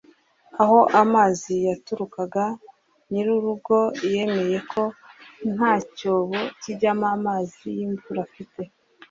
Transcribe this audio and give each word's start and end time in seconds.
Aho 0.61 0.79
amazi 1.01 1.53
yaturukaga 1.67 2.45
nyir’urugo 3.09 3.77
yemeye 4.11 4.57
ko 4.71 4.83
nta 5.53 5.73
cyobo 5.97 6.39
kijyamo 6.61 7.05
amazi 7.17 7.63
y’imvura 7.77 8.19
afite 8.27 8.61